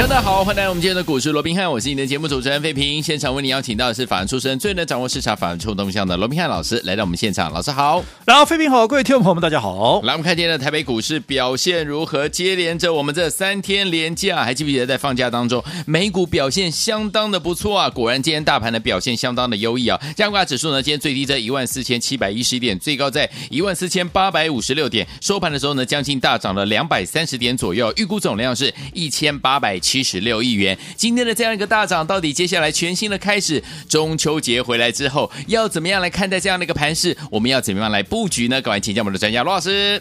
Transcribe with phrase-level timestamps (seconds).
[0.00, 3.02] 大家好，欢迎来到我们今天的股市罗宾汉，我是你的节目主持人费平。
[3.02, 7.52] 现场为你邀请到的是法案出身、最能掌握市场法案臭动向的罗宾汉老师，来到我们现场。
[7.52, 10.00] 老师好，然后费平好，各位听众朋友们，大家好。
[10.02, 12.28] 来，我们看今天的台北股市表现如何？
[12.28, 17.88] 接连着我们这三天连假，还记不记得在放假当中，美股表现相当的不错啊。
[17.88, 20.00] 果然，今天大盘的表现相当的优异啊。
[20.16, 30.78] 加挂指数呢，今天最低在一万四千七百一十一点，最高在一万四千八百五十六点，收盘的时候呢，将近大涨了两百三十点左右，预估总量是一千八百七七十六亿元。
[30.94, 37.16] 今天的这样一个大涨，到底接下来全新的开始，中秋节回来之后，要怎么样来看待这样的一个盘势？
[37.28, 38.62] 我们要怎么样来布局呢？
[38.62, 40.00] 各位请教我们的专家罗老师。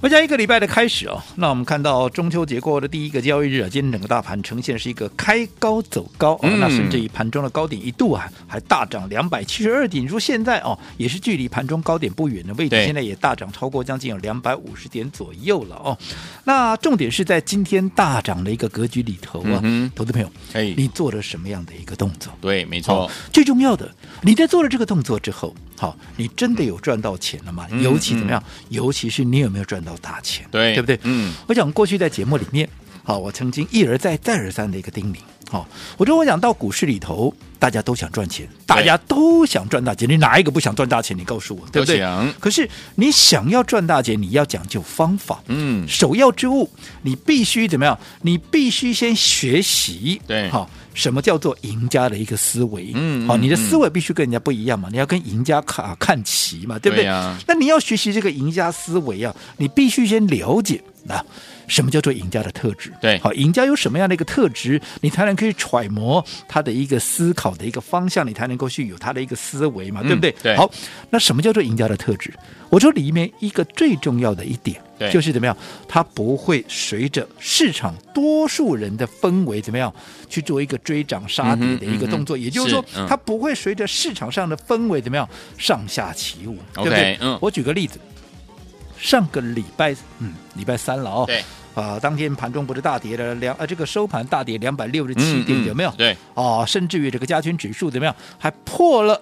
[0.00, 15.98] 回家一个礼拜的开始哦，那我们看到中秋节过后的第一个交易日啊，今天整个大盘呈现是一个开高走高啊，那甚至于盘中的高点一度啊还大涨两百七十二点，你说现在哦也是距离盘中高点不远的位置，现在也大涨超过将近有两百五十点左右了哦。
[16.44, 19.60] 那重点是在今天大涨的一个格局里头啊，
[19.96, 22.32] 投资朋友，哎，你做了什么样的一个动作？
[22.40, 25.52] 对，没错，最重要的，你在做了这个动作之后。
[25.80, 27.64] 好，你真的有赚到钱了吗？
[27.70, 28.42] 嗯、尤其怎么样？
[28.44, 30.46] 嗯、尤其是你有没有赚到大钱？
[30.50, 30.98] 对，对不对？
[31.04, 32.68] 嗯，我想过去在节目里面，
[33.04, 35.18] 好，我曾经一而再、再而三的一个叮咛，
[35.50, 41.16] 好，我说我讲到股市里头，大家都想赚钱，大家都想赚大钱，你哪一个不想赚大钱？
[41.16, 42.00] 你告诉我，对不对？
[42.38, 46.70] 可是你想要赚大钱，你要讲究方法，嗯，首要之物，
[47.02, 47.98] 你必须怎么样？
[48.22, 50.68] 你必须先学习，对，好。
[50.94, 52.90] 什么叫做赢家的一个思维？
[52.92, 57.04] 嗯，好，你的思维必须跟人家不一样嘛，你要跟赢家看看齐嘛，对不对？
[57.04, 61.24] 对啊，那你要学习这个赢家思维啊，你必须先了解啊，
[61.68, 62.92] 什么叫做赢家的特质？
[63.00, 70.34] 对，好，赢家有什么样的一个特质，你才能可以揣摩他的一个思考的一个方向，你才能够去有他的一个思维嘛，对不对？
[70.42, 70.70] 对，好，
[71.10, 72.32] 那什么叫做赢家的特质？
[72.70, 74.80] 我说里面一个最重要的一点。
[75.12, 75.56] 就是怎么样？
[75.86, 79.94] 它不会随着市场多数人的氛围怎么样
[80.28, 87.16] 去做一个追涨杀跌的一个动作，嗯嗯、也就是说，是它不会随着市场上的氛围怎么样上下起舞，对不对？
[87.20, 88.00] 嗯，我举个例子，
[88.98, 91.44] 上个礼拜，嗯，礼拜三了哦，对
[91.78, 95.90] 啊，当天盘中不是大跌了两，呃，这个收盘大跌两百六十七点，有没有？
[95.92, 99.20] 对，啊，甚至于这个加权指数怎么样，还破了。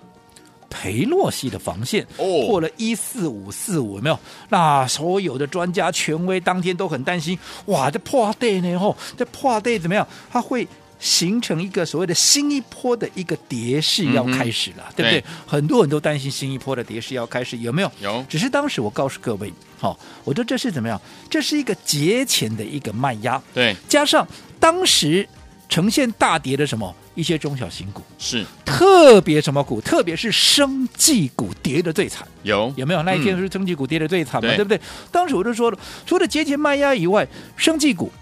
[0.68, 4.18] 裴洛西的防线破了一四五四五，有没有？
[4.48, 8.76] 那所有的专家权威当天都很担心，哇，这破对呢？
[8.76, 10.06] 吼，这破对怎么样？
[10.28, 10.66] 它会
[10.98, 15.20] 形成一个所谓的新一波的一个跌势要开始了，嗯、对不对？
[15.20, 17.90] 对很多人都担心新一波的跌势要开始，有没有？
[18.00, 18.24] 有。
[18.28, 21.00] 只是当时我告诉各位，好，我说这是怎么样？
[21.28, 24.26] 这是一个节前的一个卖压，对，加上
[24.58, 25.28] 当时
[25.68, 26.94] 呈现大跌的什么？
[27.14, 29.80] 一些中小型股是特别什么股？
[29.80, 33.02] 特别是生技股跌的最惨，有有没有？
[33.04, 34.48] 那一天是生技股跌的最惨嘛？
[34.48, 34.78] 对，对不对？
[35.10, 37.26] 当时我就说了，除了节前卖压以外，
[37.56, 38.12] 生技股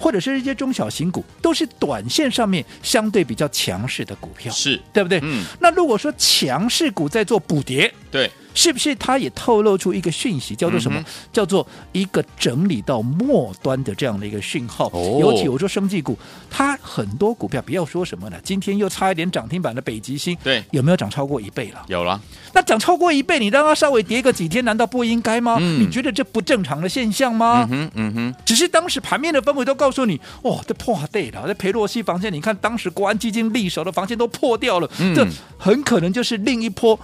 [0.00, 5.20] 或者是一些中小型股，都是短线上面相对比较强势的股票，是对不对？
[5.22, 5.44] 嗯。
[5.60, 8.30] 那如果说强势股在做补跌，对。
[8.54, 11.00] 是不是它也透露出一个讯息，叫做什么？
[11.00, 14.88] 嗯、叫做一个整理到末端的这样的一个讯号。
[14.92, 16.18] 哦、尤其我说生技股，
[16.50, 21.82] 它很多股票不要说什么了，今天又差一点涨停板的北极星，对，有没有涨超过一倍了？
[21.88, 22.20] 有了。
[22.52, 25.56] 那涨超过一倍，你让它稍微跌个几天，难道不应该吗？
[25.60, 27.66] 嗯、你觉得这不正常的现象吗？
[27.70, 28.34] 嗯哼，嗯哼。
[28.44, 36.98] 只是当时盘面的氛围都告诉你，哦，这破对了，这裴洛西防线，你看当时国安基金力守的防线都破掉了，嗯、这很可能就是另一波。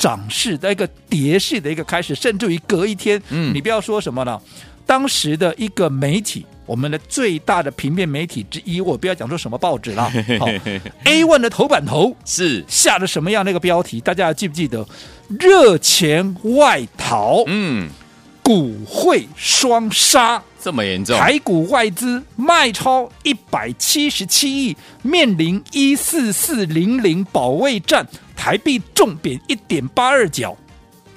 [0.00, 4.40] 涨势的一个跌势的一个开始，甚至于隔一天，嗯，你不要说什么了。
[4.86, 10.10] 当时的一个媒体，我们的最大的平面媒体之一，我不要讲说什么报纸了。
[10.40, 10.46] 好
[11.04, 14.00] ，A one 的头版头是下了什么样的一个标题？
[14.00, 14.84] 大家还记不记得？
[15.38, 17.88] 热钱外逃，嗯，
[18.42, 21.18] 股汇双杀，这么严重？
[21.18, 28.06] 台股外资卖超一百七十七亿，面临一四四零零保卫战。
[28.36, 30.56] 台币重贬一点八二角，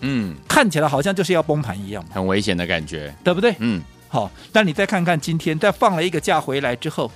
[0.01, 3.55] 嗯，看起来好像就是要崩盘一样，很危险的感觉，对不对？
[3.59, 7.09] 嗯，好，那你再看看今天，在放了一个假回来之后，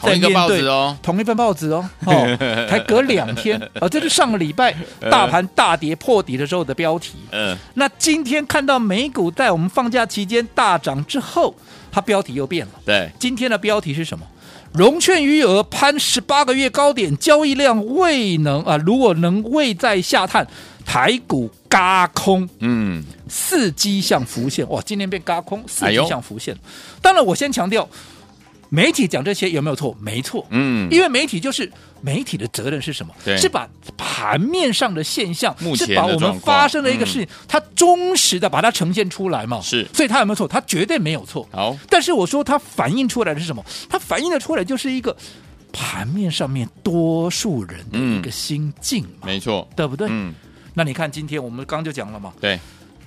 [0.00, 2.36] 同一个报纸哦，同一份报纸哦， 哦，
[2.68, 4.74] 才隔两天，哦，这是上个礼拜
[5.10, 11.54] 大盘大跌破底的时候的标题，嗯，那今天看到美股在我们放假期间大涨之后，
[11.90, 14.26] 它标题又变了，对，今天的标题是什么？
[14.72, 20.46] 融券余额攀十八个月高点，交易量未能啊，如果能未再下探，
[20.84, 26.54] 台股嘎空，嗯，四迹象浮现，哇，今天变嘎空，四迹象浮现。
[26.54, 26.58] 哎、
[27.00, 27.88] 当然，我先强调，
[28.76, 29.96] 媒体讲这些有没有错？
[29.98, 33.14] 没错，嗯，因为媒体就是媒体的责任是什么？
[33.24, 39.62] 对，是把盘面上的现象，是把我们发生的一个事情，嗯、它忠实的把它呈现出来嘛。
[39.62, 40.46] 是，所以它有没有错？
[40.46, 41.48] 它绝对没有错。
[41.50, 43.64] 好，但是我说它反映出来的是什么？
[43.88, 45.16] 它反映的出来就是一个
[45.72, 49.22] 盘面上面多数人的一个心境嘛。
[49.22, 50.06] 嗯、没错，对不对？
[50.10, 50.34] 嗯。
[50.74, 52.60] 那你看，今天我们刚就讲了嘛，对，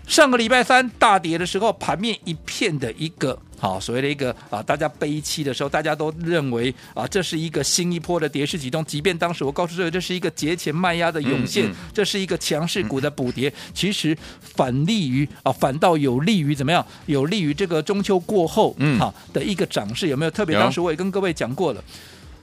[0.09, 8.83] 上个礼拜三大跌的时候，盘面一片的一个好所谓的一个啊，大家悲戚的时候，大家都认为啊，这是一个新一波的跌势启动。
[8.83, 16.83] 即便当时我告诉各位，这是一个节前卖压的涌现，嗯嗯、这是一个强势股的补跌，嗯、其实反利于啊，反倒有利于怎么样？
[17.05, 20.31] 有利于这个中秋过后嗯好的一个涨势，有没有？
[20.31, 21.83] 特别当时我也跟各位讲过了。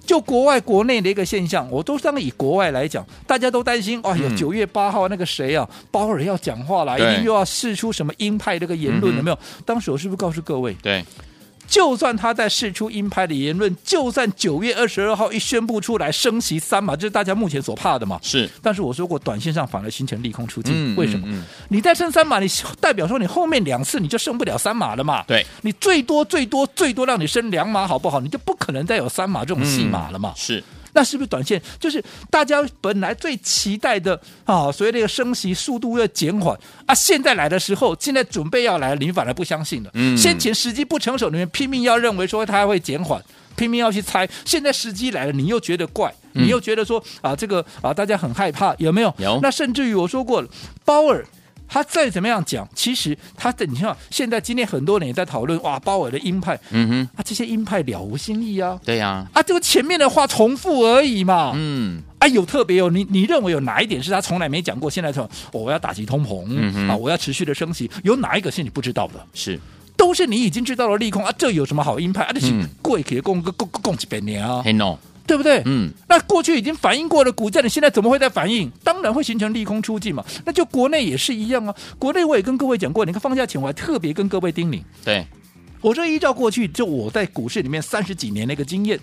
[0.06, 9.38] 就国外、国内的一个现象，我都当以国外来讲，大家都担心，哎呀，九月八号那个谁啊，鲍尔要讲话了，一定又要试出什么鹰派这个言论，有没有？
[9.64, 10.74] 当时我是不是告诉各位？
[10.80, 11.04] 对。
[11.66, 18.18] 就算他在释出鹰派的言论，就算九月二十二号一宣布出来升息三码，这是大家目前所怕的嘛？
[18.22, 18.48] 是。
[18.62, 20.72] 但是我说过，短线上反而形成利空出尽。
[20.74, 21.26] 嗯、为什么？
[21.28, 22.46] 嗯嗯、你再升三码，你
[22.80, 25.24] 代表说你后面两次你就升不了三码了嘛？
[25.26, 25.44] 对。
[25.62, 28.20] 你最多最多最多让你升两码，好不好？
[28.20, 30.30] 你就不可能再有三码这种戏码了嘛？
[30.30, 30.64] 嗯、是。
[30.96, 34.72] 那是不是短线就是大家本来最期待的啊？
[34.72, 39.90] 所以那个升息速度要减缓啊，现在来的时候，现在准备要来，你反而不相信了。
[39.92, 43.22] 嗯，先前时机不成熟，你们拼命要认为说它会减缓，
[43.56, 44.26] 拼命要去猜。
[44.46, 49.14] 现在时机来了，你又觉得怪，你又觉得说啊，这个啊，大家很害怕，有没有？
[49.18, 49.38] 有。
[49.42, 50.48] 那甚至于我说过了，
[50.84, 51.26] 鲍尔。
[51.68, 64.88] 他再怎么样讲，其实他的你看，现在今天很多人也在讨论哇，鲍尔的鹰派，嗯哼，啊，这些鹰派了无新意啊，对呀、啊，啊，这个前面的话重复而已嘛，嗯，啊，有特别哦，你你认为有哪一点是他从来没讲过？
[64.90, 69.14] 现在说、哦、我要打击通膨，嗯、哼啊，我要持续的升息，有哪一个是你不知道的？
[69.34, 69.58] 是，
[69.96, 72.32] 都是你已经知道了利空啊，这有什么好鹰派啊？
[72.32, 74.62] 这是贵可以供个供供几百年啊？
[74.64, 74.96] 嘿 no。
[75.26, 75.62] 对不对？
[75.66, 78.70] 嗯，那过去已经反映过的股价，你现在怎么会再反应？
[78.84, 80.24] 当然会形成利空出尽嘛。
[80.44, 81.74] 那就国内也是一样啊。
[81.98, 84.80] 国内我也跟各位讲过，你看放假前我还特别跟各位叮咛。
[85.04, 85.26] 对。
[85.86, 88.98] 我说，依照过去就我在股市里面三十几年的一个经验，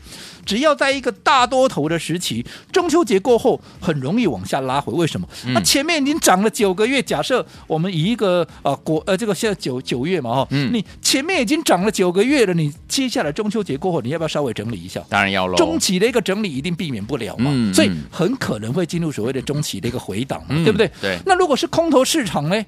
[0.46, 4.92] 只要在一个大多头的时期，中秋节过后很容易往下拉回。
[4.92, 5.26] 为什么？
[5.54, 15.02] 那、嗯、前面已经涨了九个月，假设我们以一个呃国呃这个现在九九月嘛哈，嗯，你前面已经涨了九个月了，你接下来中秋节过后，你要不要稍微整理一下？
[15.08, 15.56] 当然要了。
[15.56, 20.92] 中期的一个整理一定避免不了嘛，嗯、所以很可能会进入所谓的中期的一个回档对不对？
[21.00, 21.18] 对。
[21.26, 22.66] 那如果是空头市场呢？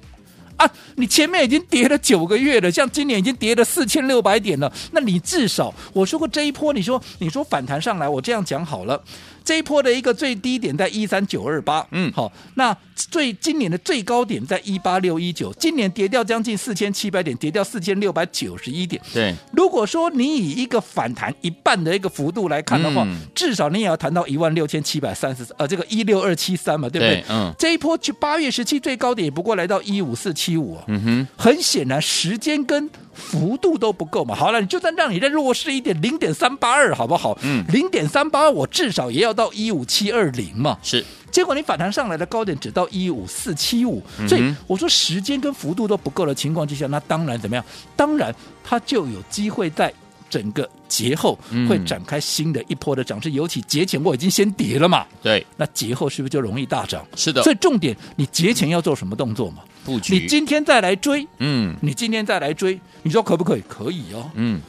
[0.56, 9.02] 啊，你前面已经跌了九个月了，像今年已经跌了四千六百点了，那你至少我说过这一波，你说你说反弹上来，我这样讲好了。
[9.46, 19.00] 这一波的一个最低点在一三九二八，嗯，好，那最今年的最高点在一八六一九，今年跌掉将近四千七百点，跌掉四千六百九十一点。
[19.14, 27.20] 对，如果说你以一个反弹一半的一个幅度来看的话，嗯、至少你也要谈到一万六千七百三十，呃，这个一六二七三嘛，对不对？
[27.20, 32.90] 对嗯，这一波就八月十七最高点也不过来到一五四七五，嗯哼，很显然时间跟。
[33.16, 34.34] 幅度都不够嘛？
[34.34, 37.36] 好了，你就算让你再弱势一点，零点三八二，好不好？
[37.42, 40.78] 嗯，零点三八二，我至少也要到一五七二零嘛。
[40.82, 47.64] 是，结果你反弹上来的高点只到一五四七五，所以我说时间跟幅度都不够的情况之下，那当然怎么样？
[47.96, 49.92] 当然它就有机会在
[50.28, 55.06] 整个节后会展开新的一波的涨势，尤其节前我已经先跌了嘛。
[55.22, 57.06] 对，那节后是不是就容易大涨？
[57.14, 57.42] 是的。
[57.42, 59.58] 所以重点，你节前要做什么动作嘛？
[59.84, 60.14] 布局。
[60.14, 63.62] 你今天再来追，嗯，你今天再来追，你说可不可以？
[63.68, 64.60] 可以哦，嗯，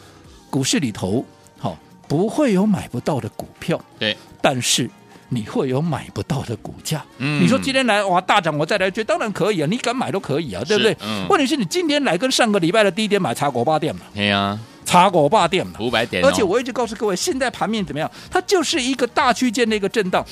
[0.50, 1.26] 股市里头，
[1.58, 4.90] 好，不会有买不到的股票，对，但是
[5.30, 10.96] 你会有买不到的股价，嗯，你说今天来哇大涨，我再来追，当然可以啊，你敢买都可以啊，对不对？
[11.02, 18.10] 嗯，问题是你今天来跟上个礼拜的低点买茶果八店嘛，对呀，茶果霸店嘛，五百点，而且我一直告诉各位，现在盘面怎么样？
[18.32, 20.26] 它就是一个大区间的一个震荡。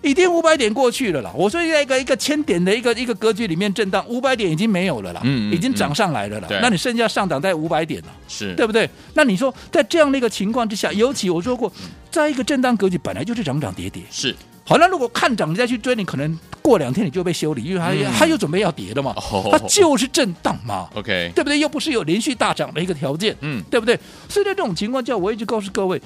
[0.00, 6.46] 已经五百点过去了啦，我说在一个一个千点的一个一个格局里面震荡，五百点已经没有了啦，嗯，已经涨上来了啦。
[6.50, 8.88] 嗯、那你剩下上涨在五百点了，是对不对？
[9.14, 11.70] 那你说在这样的一个情况之下，尤其我说过，
[12.12, 14.34] 在一个震荡格局本来就是涨涨跌跌，是。
[14.68, 19.14] 好，那如果看涨你再去追，你可能过两天你就被修理，因为它、嗯、它又准备要跌了嘛，
[19.50, 21.58] 它就是震荡嘛， OK，对不对？
[21.58, 23.98] 又不是有连续大涨的一个条件，嗯，对不对？
[24.28, 26.00] 所以在这种情况下，我一直告诉各位，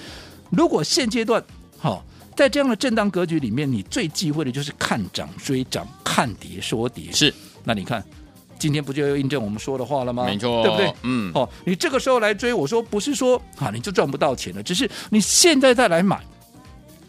[0.50, 1.42] 如果现阶段
[1.78, 2.04] 好。
[2.34, 7.12] 在这样的震荡格局里面，你最忌讳的就是看涨追涨，看跌说跌。
[7.12, 8.02] 是，那你看
[8.58, 10.24] 今天不就又印证我们说的话了吗？
[10.24, 10.90] 没错，对不对？
[11.02, 16.18] 嗯，哦，你这个时候来追，我说不是说啊你就赚不到钱了，只是你现在再来买。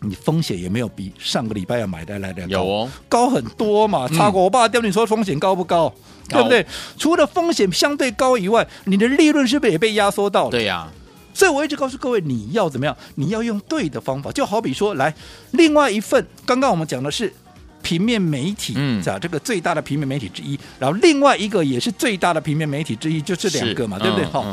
[0.03, 4.07] 你风险也没有比上个礼拜要买的来的高，有哦，高很多嘛。
[4.09, 5.89] 差过我爸掉，你说风险高不高？
[6.29, 6.65] 高对不对？
[6.97, 10.51] 除了风险相对高以外，你的利润是不是也被压缩到了？
[10.51, 10.91] 对呀、啊。
[11.33, 12.95] 所以我一直告诉各位，你要怎么样？
[13.15, 14.31] 你要用对的方法。
[14.31, 15.13] 就好比说，来，
[15.51, 17.33] 另外一份，刚刚我们讲的是
[17.81, 24.25] 平面媒体，嗯，这个最大的平面媒体之一，然后另外一个也是最大的平面媒体之一，就这两个嘛，对不对？
[24.25, 24.45] 好。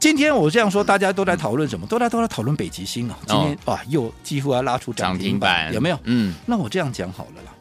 [0.00, 1.86] 今天我这样说，大家都在讨论什么？
[1.86, 3.18] 都在都在讨论北极星啊！
[3.26, 5.98] 今天、哦、哇，又几乎要拉出涨停板，有没有？
[6.04, 7.52] 嗯，那我这样讲好了啦。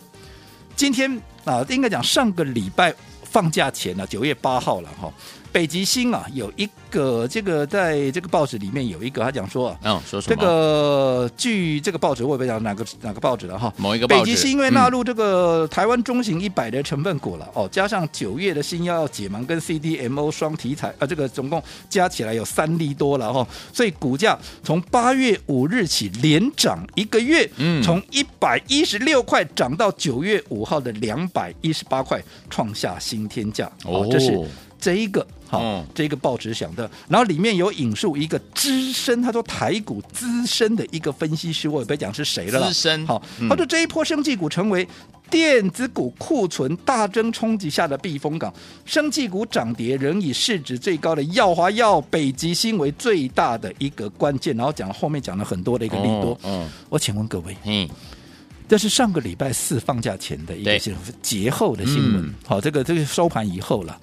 [0.75, 5.11] 今天啊，应该讲上个礼拜放假前呢、啊，九月八号了哈。
[5.57, 10.35] 北极星啊，有一个这个在这个报纸里面有一个，他讲说啊，嗯，说什么？
[10.35, 13.73] 这个据这个报纸，我也不知道哪个哪个报纸了哈。
[13.75, 14.23] 某一个报纸。
[14.23, 21.59] 北极星因为纳入这个台湾中型一百的成分股了、嗯、哦，加上九月的新药解盲跟 CDMO 双题材啊，这个总共
[21.89, 34.39] 加起来有三例多了哈、哦，所以股价从八月五日起连涨一个月，嗯，从一百一十六块涨到九月五号的两百一十八块，创下新天价哦，这是。
[34.79, 42.67] 这一个好，哦、这个报纸想的，然后里面有引述一个资深，他说台股资深的一个分析师，我也不讲是谁了。
[42.67, 44.87] 资深好，他说这一波生技股成为
[45.29, 48.53] 电子股库存大增冲击下的避风港，
[48.85, 54.55] 生技股涨跌仍以市值最高的耀华药、北极星为最大的一个关键。
[54.55, 56.37] 然后讲后面讲了很多的一个利多。
[56.43, 57.89] 嗯、哦，哦、我请问各位，嗯，
[58.67, 60.79] 这是上个礼拜四放假前的一个
[61.21, 62.17] 节后的新闻。
[62.17, 63.99] 嗯、好，这个这个收盘以后了。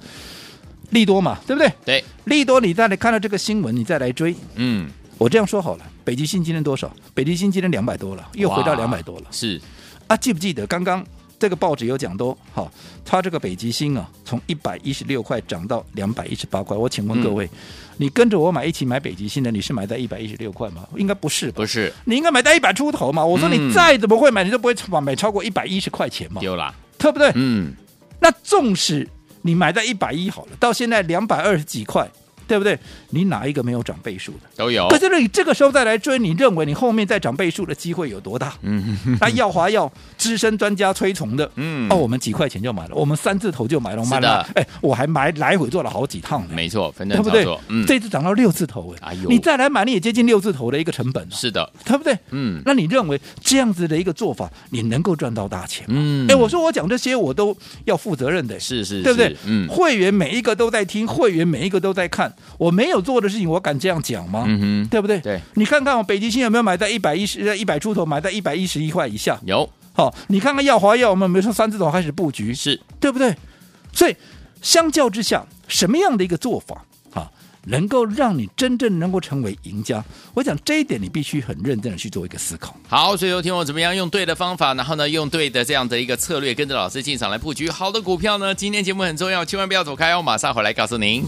[0.91, 1.73] 利多嘛，对不对？
[1.85, 4.35] 对，利多，你再来看到这个新闻，你再来追。
[4.55, 4.88] 嗯，
[5.19, 6.95] 我这样说好了，北极星今天多少？
[7.12, 9.26] 北极星今天两百多了，又回到两百多了。
[9.31, 9.61] 是
[10.07, 11.05] 啊，记不记得刚刚
[11.38, 12.37] 这个报纸有讲多？
[12.53, 12.71] 好，
[13.05, 16.76] 它这个北极星啊，从一百一十六块涨到两百一十八块。
[16.76, 17.50] 我请问各位，嗯、
[17.97, 20.87] 你跟着我买一起买北极星的，你是买在一百一十六块吗？
[20.97, 23.25] 应该不是吧，不是，你应该买在一百出头嘛。
[23.25, 26.41] 我说你再怎么会买，你都不会买买超过一百一十块钱嘛。
[26.43, 27.33] 有了，对不对？
[27.35, 27.73] 嗯，
[28.21, 29.09] 那纵使。
[29.47, 32.11] 你买在一百一好了，到现在两百二十几块。
[32.47, 32.79] 对不对？
[33.11, 34.41] 你哪一个没有涨倍数的？
[34.57, 34.89] 都有。
[34.89, 38.55] 可是你这个时候再来追，你认为你后面再涨倍数的机会有多大？
[38.63, 44.47] 嗯，那耀华要资深专家推崇的，嗯，哦，我们几块钱就买了，我们三字头就买了，买了。
[44.55, 46.49] 哎，我还买来回做了好几趟呢。
[46.55, 47.47] 没错，分对不对？
[47.69, 51.27] 嗯，这次涨到六字头，哎呦，你再来买，你也接近六字头的一个成本。
[51.31, 52.17] 是的，对不对？
[52.31, 55.97] 嗯，那你认为这样子的一个做法，你能够赚到大钱吗？
[55.99, 59.37] 嗯，哎，我说我讲这些，我都要负责任的，是是，对不对？
[59.47, 63.14] 嗯，会员每一个都在听，会员每一个都在看，我没有做。
[63.25, 64.45] 的事情，我敢这样讲吗？
[64.47, 65.19] 嗯哼，对不对？
[65.21, 69.38] 对，你看看我北极星有没有买在一百一十、一百出头，买在一百一十一块以下？
[69.47, 69.71] 有。
[69.95, 73.35] 好，你看看耀华药，我们没说三字头开始布局，是对不对？
[73.93, 74.17] 所以
[74.61, 77.31] 相较之下，什么样的一个做法啊，
[77.67, 80.05] 能够让你真正能够成为赢家？
[80.35, 82.76] 我想这一点你必须很认真的去做一个思考。
[82.88, 88.55] 好，所以有听我怎么样用对的方法，然后呢，用对的这样的一个策略，跟着老师进场来布局好的股票呢？
[88.55, 91.25] 今天节目很重要，千万不要走开哦，马上回来告诉您。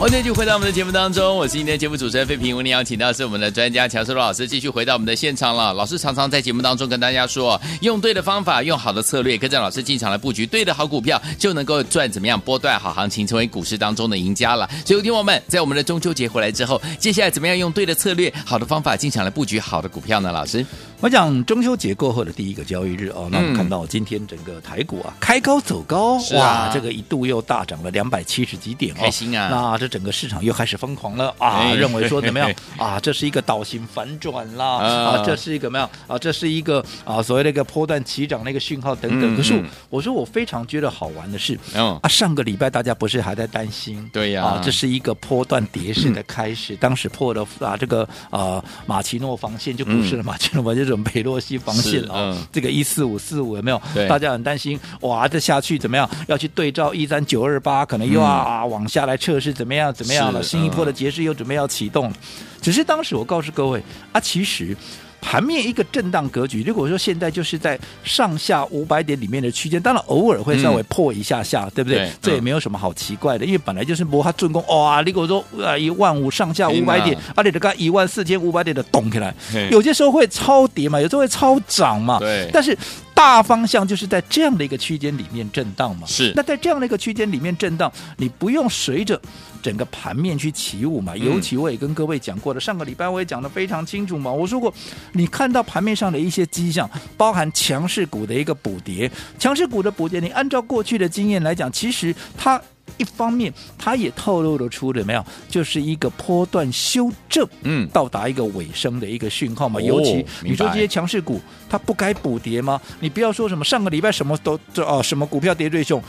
[0.00, 2.56] 欢迎继续回到我们的节目当中，我是今天的节目主持人费平。
[2.56, 5.74] 我们邀请到是我们的专家强叔老师，继续回到我们的现场了。
[5.74, 14.66] 老师常常在节目当中跟大家说，用对的方法，用好的策略，跟着老师进场来布局对的好股票，就能够赚怎么样波段好行情，成为股市当中的赢家了。
[14.86, 20.32] 所以，听我们在我们的中秋节回来之后，接下来怎么样用对的策略、好的方法进场来布局好的股票呢？
[20.32, 20.64] 老师，
[21.02, 29.48] 我讲中秋节过后的第一个交易日哦，那我们看到今天整个台股啊开高走高，啊、哇，这个一度又大涨了两百七十几点哦，开心啊！
[29.50, 31.72] 那这整个市场又开始疯狂了啊！
[31.72, 33.00] 认为说怎么样 啊？
[33.00, 35.22] 这是一个倒型反转啦啊！
[35.24, 36.18] 这是一个怎么样啊？
[36.18, 39.34] 这是一个啊所谓的一个波段起涨的一个讯号等等。
[39.34, 44.06] 可是我说我非常觉得好玩的是，啊上个礼拜大家不是还在担心？
[44.12, 46.76] 对呀啊，这是一个波段跌势的开始。
[46.76, 53.80] 当时破了啊这个啊马奇诺防线，就不是了马奇诺防线，这种裴洛西防线啊，这个一四五四五有没有？
[54.08, 56.08] 大家很担心哇，这下去怎么样？
[56.26, 59.94] 要去对照一三九二八，可能又要啊往下来测试怎么样？
[59.94, 60.42] 怎么样了？
[60.42, 62.12] 新一波的节势又准备要启动，
[62.60, 63.80] 只是当时我告诉各位
[64.10, 64.76] 啊，其实
[65.20, 71.98] 盘面一个震荡格局，如果说现在就是在上下五百点里面的区间，当然偶尔会稍微破一下下，嗯、对不对？
[71.98, 75.02] 对这也没有什么好奇怪的，因为本来就是摩哈进攻，哇！
[75.02, 79.34] 如果说啊一万五上下五百点，而且这个一万四千五百点的动起来，
[79.70, 82.48] 有些时候会超跌嘛，有时候会超涨嘛，对。
[82.52, 82.76] 但是
[83.20, 86.32] 大方向就是在这样的一个区间里面震荡嘛，是。
[86.34, 89.20] 那在这样的一个区间里面震荡，你不用随着。
[89.62, 94.32] 整个盘面去起舞嘛，尤其我也跟各位讲过的，上个礼拜我也讲的非常清楚嘛。
[94.32, 94.72] 我说过，
[95.12, 102.58] 你看到盘面上的一些迹象，包含强势股的一个补跌，强势股的补跌，你按照过去的经验来讲，其实它
[102.98, 109.80] 一方面它也透露了出怎么样，就是一个波段修正，嗯，到达一个尾声的一个讯号嘛。
[109.80, 112.80] 尤其你说这些强势股，它不该补跌吗？
[113.00, 116.02] 你不要说什么上个礼拜什么都这哦，什么股票跌最凶。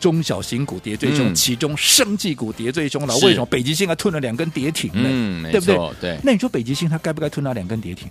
[0.00, 3.16] 中小型股跌最凶，其中生技股跌最凶了。
[3.18, 3.46] 为什么？
[3.46, 5.08] 北极星还吞了两根跌停呢？
[5.08, 5.78] 嗯，对不对？
[5.98, 6.18] 对。
[6.22, 8.08] 那你说北极星它该不该吞那两根跌停？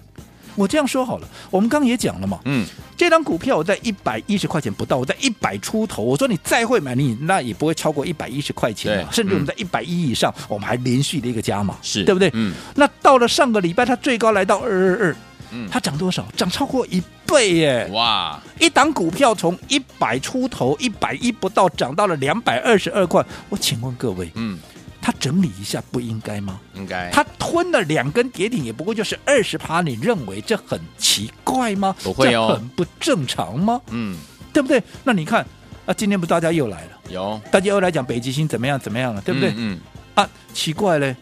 [0.55, 2.39] 我这样说好了，我们刚刚也讲了嘛。
[2.45, 6.03] 嗯，这张股票我在一百一十块钱不到，我在一百出头。
[6.03, 12.29] 我说你再会买，你那也不会超过一百一十块钱，甚至我们在一百一以上，我们还连续的一个加码，是对不对？
[12.33, 12.53] 嗯。
[12.75, 15.15] 那到了上个礼拜，它最高来到二二二。
[15.55, 16.25] 嗯它涨多少？
[16.35, 17.87] 涨超过一倍耶！
[17.91, 23.23] 哇，一档股票从一百出头、一百一不到，涨到了两百二十二块。
[23.49, 24.57] 我请问各位，嗯，
[25.05, 26.61] 它整理一下不应该吗？
[26.73, 27.09] 应该。
[27.11, 31.93] 他吞了两根跌停，也不过就是二十趴，你认为这很奇怪吗？
[32.01, 33.81] 不会哦，这很不正常吗？
[33.89, 34.15] 嗯，
[34.53, 34.81] 对不对？
[35.03, 35.45] 那你看
[35.85, 36.91] 啊，今天不大家又来了？
[37.09, 39.49] 有，大家又来讲北极星怎么样怎么样了，对不对？
[39.49, 39.79] 嗯，嗯
[40.15, 41.13] 啊，奇怪嘞。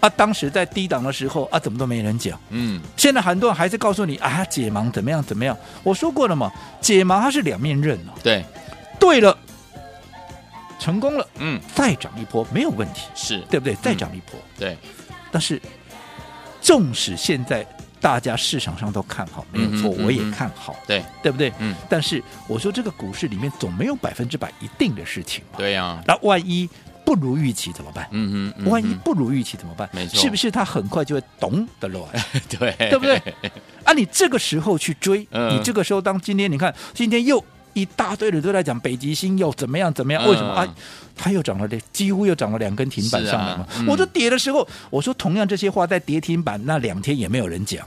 [0.00, 2.38] 啊，当时在低档的时候啊，怎么都没人讲。
[2.48, 5.56] 嗯，现在很多人还是告诉你啊，解盲怎么样怎么样？
[5.82, 8.12] 我说过了嘛，解盲它是两面刃哦。
[8.22, 8.42] 对，
[8.98, 9.36] 对了，
[10.80, 13.74] 成功了，嗯，再涨一波没有问题，是对不对？
[13.76, 14.78] 再涨一波，嗯、对。
[15.30, 15.62] 但是，
[16.60, 17.64] 纵使现在
[18.00, 21.52] 大家市场上都看好，没有错，嗯、我也看好，对，对不对？
[21.58, 21.76] 嗯。
[21.88, 25.58] 但是我说这个股市里面总没有百分之百一定的事情嘛。
[25.58, 26.02] 对呀、啊。
[26.06, 26.68] 那万一？
[27.02, 28.06] 不如预期怎么办？
[28.12, 29.88] 嗯万一不如预期怎么办？
[29.90, 32.22] 没错，是不是它很快就会懂的落来？
[32.48, 33.16] 对，对不对？
[33.82, 37.42] 啊，你这个时候去追，嗯、你这个时候当今天你看，今天又
[37.72, 40.26] 一大堆人都在讲北极星又怎么样怎么样？
[40.28, 40.74] 为什么、嗯、啊？
[41.16, 43.66] 它又涨了，几乎又涨了两根停板上来嘛。
[43.86, 47.86] 我说跌的时候，我说同样这些话在跌停板那两天也没有人讲。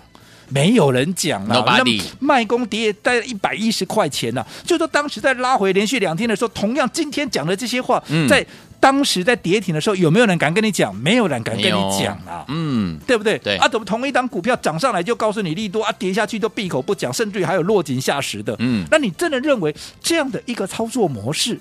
[0.50, 2.02] 没有人讲啊，Nobody.
[2.20, 4.48] 那卖工跌在一百一十块钱呢、啊。
[4.66, 8.46] 就说当时在拉回连续两天的时候，同样今天讲的这些话，嗯、在
[8.84, 10.94] 当时在跌停的时候，有没有人敢跟你讲？
[10.94, 13.38] 没有人敢跟你讲啊，嗯，对不对？
[13.38, 18.54] 对啊，怎么同一档股票涨上来就告诉你利多啊，跌下去就闭口不讲，甚至于还有落井下石的。
[18.60, 21.58] 嗯，那你真的认为这样的一个操作模式，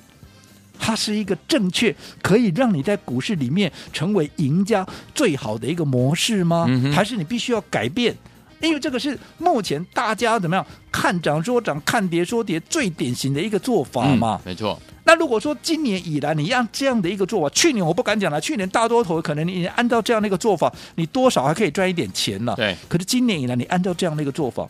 [0.81, 6.67] 它是一个正确，可以让你在股市里面成为赢家最好的一个模式吗？
[6.93, 8.13] 还是你必须要改变？
[8.63, 14.41] 因为这个是目前大家怎么样看涨说涨，看跌说跌最典型的一个做法嘛。
[14.45, 14.81] 嗯、没错。
[15.05, 22.55] 那如果说今年以来你让这样的一个做法，去年我不敢讲了，去年大多头可能你按照这样的一个做法，你多少还可以赚一点钱了。
[22.55, 22.77] 对。
[22.89, 24.67] 可是今年以来你按照这样的一个做法，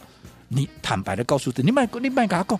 [0.48, 2.58] 你坦白的告诉自己，你卖你卖给他供，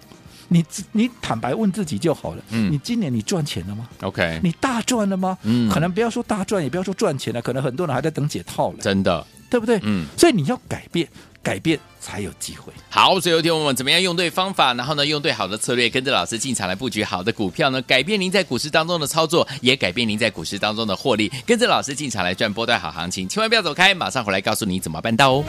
[0.49, 2.43] 你你坦白问自己就好了。
[2.51, 2.71] 嗯。
[2.71, 4.39] 你今年你赚钱了吗？OK。
[4.45, 5.39] 你大赚了吗？
[5.45, 5.71] 嗯。
[5.71, 8.79] 可能不要说大赚，也不要说赚钱了，可能很多人还在等解套了。
[8.81, 9.27] 真的。
[9.53, 9.79] 对不对？
[9.83, 11.07] 嗯，所以你要改变，
[11.43, 12.73] 改变才有机会。
[12.89, 17.83] 好，所以有天我们怎么样用对方法，然后呢，用对好的策略，跟着老师进场来布局好的股票呢？
[17.83, 21.31] 改变您在股市当中的操作，也改变您在股市当中的获利。
[21.45, 25.45] 跟着老师进场来赚波段好行情，千万不要走开，马上回来告诉你怎么办到哦。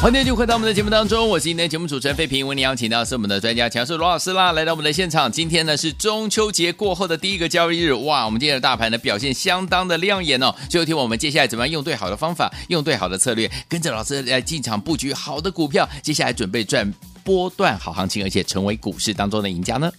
[0.00, 5.30] 欢迎就回到我们的节目当中，我是今天节目主持人费平，为您邀请到是我们的专家强叔罗老师啦，来到我们的现场。
[5.30, 10.54] 今天呢是中秋节过后的第一个交易日，哇，我们今天的大盘呢表现相当的亮眼哦。
[10.70, 16.88] 最后听我们接下来怎么样用对好的方法，用对好的策略，跟着老师来进场布局好的股票，接下来准备赚
[17.24, 19.90] 波段好行情，而且成为股市当中的赢家呢？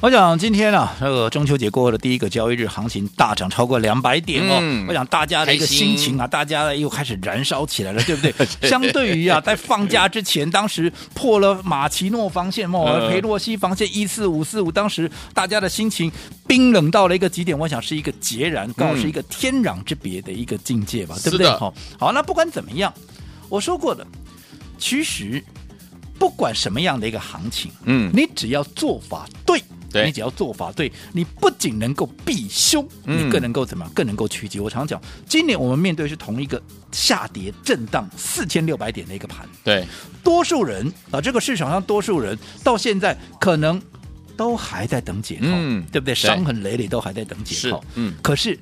[0.00, 4.58] 我想今天啊，那个中秋节过后的第一个交易日，行情大涨超过两百点哦。
[4.60, 8.32] 嗯、我想大家的一个心情啊，大家又开始燃烧起来了，对不对？
[8.68, 16.12] 相对于啊，在放假之前，当时破了马奇诺防线，哦，裴洛西防线一四五四五，当时大家的心情
[16.46, 21.50] 冰冷到了一个极点，我想是一个截然，告是一个天壤之别的一个境界吧，嗯、对不对？
[21.50, 22.94] 好，好，那不管怎么样，
[23.48, 24.06] 我说过的，
[24.78, 25.42] 其实。
[26.20, 29.24] 不管什么样的一个行情，嗯你只要做法
[29.92, 30.06] 对。
[30.06, 33.92] 你只要做法对，你不仅能够避凶，嗯你更能够怎么样？
[33.94, 34.60] 更能够趋吉。
[34.60, 36.60] 我常讲，今年我们面对是同一个
[36.92, 39.86] 下跌震荡四千六百点的一个盘，对，
[40.22, 43.80] 多数人啊，这个市场上多数人到现在可能
[44.36, 46.12] 都还在等解套，嗯对不对？
[46.12, 48.58] 对伤痕累累都还在等解套，嗯可是。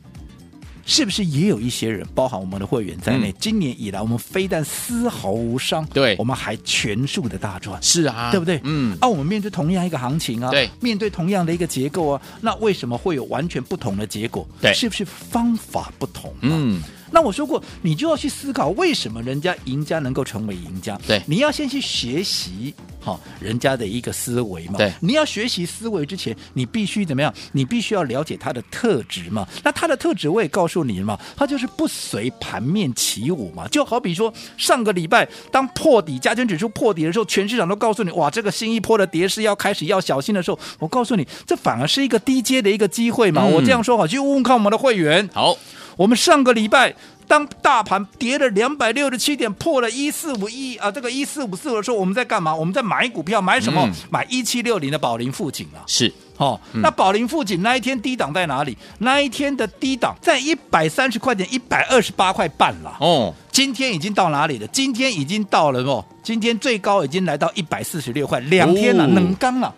[0.86, 8.60] 是不是也有一些人，包含我们的会员在内，嗯今年以来我们非但丝毫无伤，对我们还全数的大赚，是啊，对不对？
[8.64, 14.46] 嗯，啊，我们面对同样一个行情啊，对面对同样的一个结构啊，那为什么会有完全不同的结果？
[14.60, 16.32] 对是不是方法不同？
[16.40, 20.96] 嗯，那我说过，你就要去思考，为什么人家赢家能够成为赢家？
[21.06, 22.72] 对你要先去学习
[23.06, 24.78] 好、人家的一个思维嘛。
[24.78, 27.32] 对你要学习思维之前，你必须怎么样？
[27.52, 29.46] 你必须要了解他的特质嘛。
[29.62, 33.68] 那他的特质我也告诉你了嘛，他就是不随盘面起舞嘛。
[33.68, 43.44] 就好比说上个礼拜当破底加权指数破底的时候，全市场都告诉你，哇，这个新一波的跌势要开始要小心的时候，我告诉你，这反而是一个低阶的一个机会嘛。
[43.44, 45.30] 嗯我这样说好，去问问看我们的会员。
[45.32, 45.56] 好，
[45.96, 46.94] 我们上个礼拜
[47.26, 52.54] 当大盘跌了两百六十七点，破了一四五一啊，这个一四五四的时候，我们在干嘛？
[52.54, 53.82] 我们在买股票，买什么？
[53.86, 55.82] 嗯买一七六零的宝林富锦啊。
[55.86, 58.76] 是，哦，那宝林富锦那一天低档在哪里？
[58.98, 62.96] 那一天的低档在一百三十块钱，一百二十八块半了。
[63.00, 64.66] 哦，今天已经到哪里了？
[64.66, 69.74] 今天已经到了哦，今天最高已经来到一百四十六块，两天了，哦冷刚了，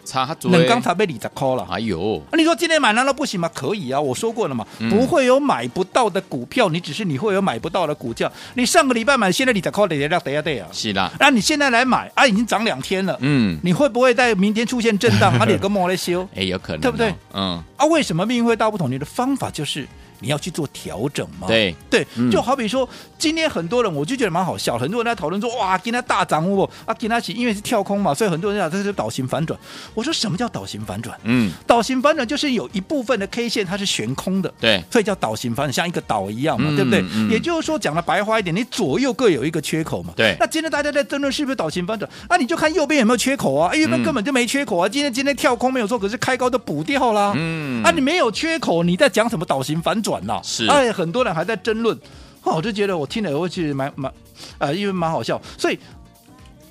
[0.50, 1.64] 冷刚才被你砸空了。
[1.70, 3.48] 哎呦，啊你说今天买难道不行吗？
[3.54, 8.28] 可以啊，我说过了嘛，嗯不会有买不到的股票，你只是你会有买不到的股价。
[8.54, 15.32] 你上个礼拜买，现在你才扣的跌掉跌掉啊，是啦，那你现在来买啊，已经涨两天了，嗯，你会不会在明天出现震荡？
[15.38, 17.86] 啊，你个莫来修哎，有可能哦，对不对嗯，啊？
[17.86, 18.90] 为什么命运会大不同？
[18.90, 19.86] 你的方法就是。
[20.20, 21.46] 你要去做调整嘛？
[21.46, 29.58] 对对嗯，就好比说，今天很多人我就觉得蛮好笑，很多人在讨论说，哇，今天大涨哦，啊，今天起因为是跳空嘛，所以很多人讲这是倒型反转。
[29.94, 31.18] 我说什么叫倒型反转？
[31.24, 37.04] 嗯，倒型反转就是有一部分的 K 线它是悬空的，对，所以叫倒型反转，像一个岛一样嘛，嗯对不对？
[37.12, 40.12] 嗯也就是说，讲的白话一点，你左右各有一个缺口嘛。
[40.16, 43.74] 对那今天大家在争论是不是倒型反转，啊，你就看右边有没有缺口啊？
[43.74, 44.88] 右边根本就没缺口啊。
[44.88, 47.32] 今天今天跳空没有错，可是开高都补掉啦。
[47.36, 50.66] 嗯啊，你没有缺口，你在讲什么倒型反转呐、是。
[50.66, 51.96] 哎，很多人还在争论，
[52.42, 54.12] 哦，我就觉得我听了我其实蛮蛮，
[54.58, 55.78] 呃，因为蛮好笑，所以。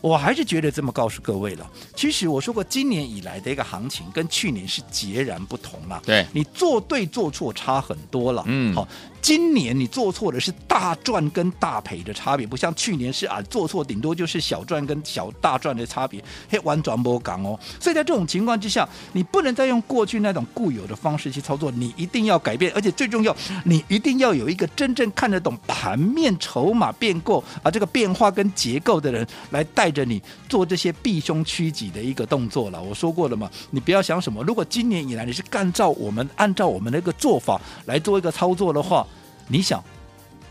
[0.01, 1.69] 我还是觉得这么告诉各位了。
[1.95, 6.01] 其实我说过，今年以来的一个行情跟去年是截然不同了。
[6.05, 8.43] 对你做对做错差很多了。
[8.45, 8.87] 嗯好，
[9.21, 17.59] 今年你做错的是大赚跟大赔的差别，不像去年是啊，做错顶多就是小赚跟小大赚的差别，嘿，完全不讲哦。
[17.79, 32.83] 所以在这种情况之下，你不能再用过去那种固有的方式去操作，你一定要改变，而且最重要，你一定要有一个真正看得懂盘面筹码变构啊这个变化跟结构的人来带带着你做这些避凶趋吉的一个动作了。
[32.83, 39.07] 我说过了嘛，你不要想什么，如果今年以来你是按照我们按照我们的一个做法来做一个操作的话，
[39.47, 39.81] 你想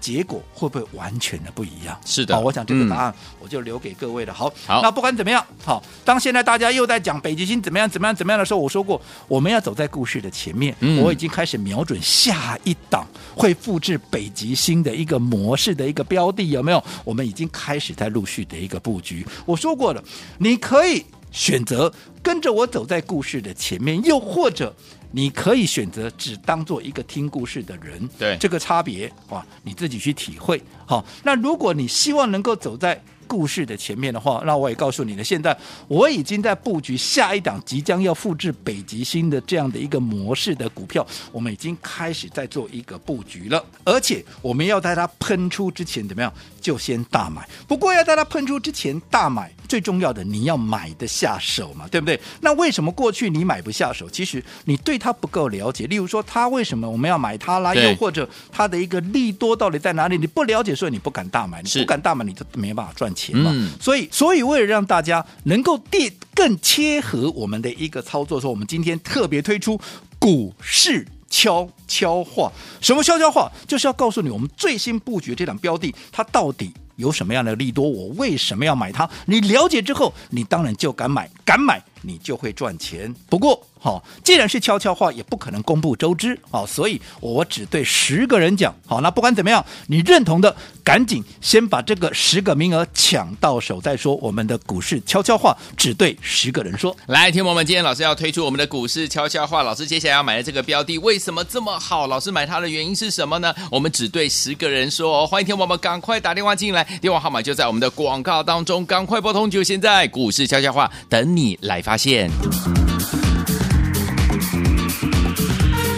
[0.07, 2.01] 结果会不会完全的不一样？
[2.05, 4.33] 是的好，我想这个答嗯案我就留给各位了。
[4.33, 16.81] 好，好那不管怎么样，好，当现在大家又在讲北极星怎么样怎么样怎么样的时候，我说过我们要走在故事的前面，嗯我已经开始瞄准下一档会复制北极星的一个模式的一个标的，有没有？
[17.03, 19.27] 我们已经开始在陆续的一个布局。
[19.45, 20.01] 我说过了，
[20.39, 21.93] 你可以选择
[22.23, 24.73] 跟着我走在故事的前面，又或者。
[25.13, 28.37] 你可以选择只当做一个听故事的人，对。
[28.39, 30.63] 这个差别哇，你自己去体会。
[30.85, 35.57] 好，那如果你希望能够走在故事的前面的话，那我也告诉你了，现在
[35.89, 46.33] 我已经在布局下一档即将要复制北极星的这样的一个模式的股票，我们已经开始在做一个布局了，而且我们要在它喷出之前怎么样，
[46.67, 47.49] 就先大买。
[47.69, 52.21] 不过要在它喷出之前大买，最重要的你要买得下手嘛，对不对？
[52.41, 54.11] 那为什么过去你买不下手？
[54.11, 55.87] 其实你对它不够了解。
[55.87, 57.73] 例如说，它为什么我们要买它啦？
[57.73, 60.19] 又或者它的一个利多到底在哪里？
[60.19, 63.53] 你不了解，所以你不敢大买，你不敢大买，你就没办法赚钱嘛。
[63.55, 69.81] 嗯所以，所以为了让大家能够垫更切合我们的一个操作，说我们今天特别推出
[70.19, 72.51] 股市悄悄话。
[72.81, 73.53] 什么悄悄话？
[73.69, 77.87] 就是要告诉你，我们最新布局这档标的，它到底有什么样的利多？
[77.87, 79.07] 我为什么要买它？
[79.27, 83.15] 你了解之后，你当然就敢买，敢买你就会赚钱。
[83.29, 94.17] 不过，好，既然是悄悄话，也不可能公布周知，好，所以我只对十个人讲，好，那不管怎么样，你认同的，赶紧先把这个十个名额抢到手再说。
[94.17, 96.97] 我们的股市悄悄话只对十个人说。
[97.07, 102.09] 来，听我们今天老师要推出我们的股市悄悄话，老师接下来要买的这个标的为什么这么好？
[102.09, 103.55] 老师买它的原因是什么呢？
[103.71, 105.25] 我们只对十个人说哦。
[105.25, 112.29] 欢迎听我们赶快打电话进来，电话号码就在我们的广告当中，赶快拨通，就现在，股市悄悄话等你来发现。